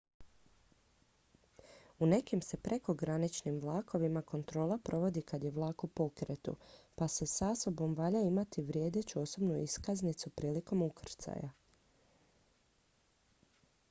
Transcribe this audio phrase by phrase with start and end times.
[1.99, 6.55] u nekim se prekograničnim vlakovima kontrola provodi kad je vlak u pokretu
[6.95, 11.53] pa sa sobom valja imati vrijedeću osobnu iskaznicu prilikom ukrcaja